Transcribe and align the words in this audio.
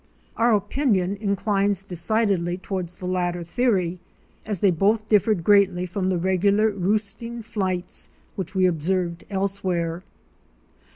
Our 0.35 0.55
opinion 0.55 1.15
inclines 1.17 1.83
decidedly 1.83 2.57
toward 2.57 2.87
the 2.87 3.05
latter 3.05 3.43
theory, 3.43 3.99
as 4.47 4.57
they 4.57 4.71
both 4.71 5.07
differed 5.07 5.43
greatly 5.43 5.85
from 5.85 6.07
the 6.07 6.17
regular 6.17 6.71
roosting 6.71 7.43
flights 7.43 8.09
which 8.35 8.55
we 8.55 8.65
observed 8.65 9.25
elsewhere. 9.29 10.01